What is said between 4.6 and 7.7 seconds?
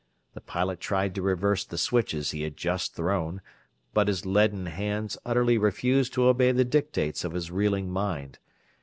hands utterly refused to obey the dictates of his